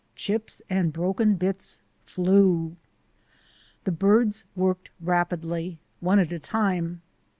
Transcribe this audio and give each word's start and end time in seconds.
Chips 0.15 0.63
and 0.67 0.91
broken 0.91 1.35
bits 1.35 1.79
flew. 2.07 2.75
The 3.83 3.91
birds 3.91 4.45
worked 4.55 4.89
rapidly, 4.99 5.77
one 5.99 6.17
at 6.17 6.31
a 6.31 6.39
time. 6.39 7.03